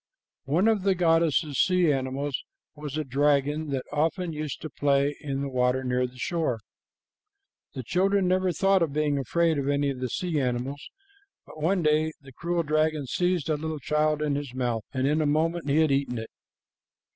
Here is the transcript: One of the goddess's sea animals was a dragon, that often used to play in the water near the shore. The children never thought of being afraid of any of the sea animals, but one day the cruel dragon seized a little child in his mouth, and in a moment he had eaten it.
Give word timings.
One 0.45 0.67
of 0.67 0.81
the 0.81 0.95
goddess's 0.95 1.59
sea 1.59 1.93
animals 1.93 2.43
was 2.75 2.97
a 2.97 3.03
dragon, 3.03 3.69
that 3.69 3.85
often 3.93 4.33
used 4.33 4.59
to 4.63 4.69
play 4.71 5.15
in 5.21 5.41
the 5.41 5.47
water 5.47 5.83
near 5.83 6.07
the 6.07 6.17
shore. 6.17 6.57
The 7.75 7.83
children 7.83 8.27
never 8.27 8.51
thought 8.51 8.81
of 8.81 8.93
being 8.93 9.19
afraid 9.19 9.59
of 9.59 9.69
any 9.69 9.91
of 9.91 9.99
the 9.99 10.09
sea 10.09 10.39
animals, 10.41 10.89
but 11.45 11.61
one 11.61 11.83
day 11.83 12.13
the 12.19 12.31
cruel 12.33 12.63
dragon 12.63 13.05
seized 13.05 13.47
a 13.47 13.57
little 13.57 13.77
child 13.77 14.23
in 14.23 14.33
his 14.33 14.55
mouth, 14.55 14.83
and 14.91 15.05
in 15.05 15.21
a 15.21 15.27
moment 15.27 15.69
he 15.69 15.81
had 15.81 15.91
eaten 15.91 16.17
it. 16.17 16.31